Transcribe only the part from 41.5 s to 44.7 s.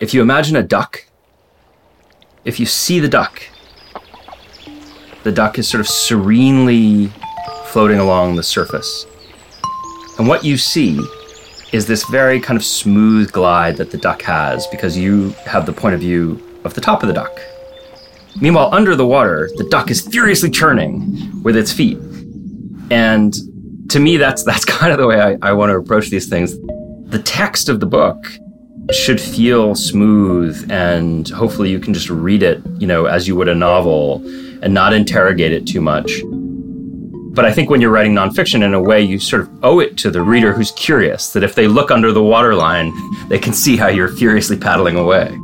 they look under the waterline, they can see how you're furiously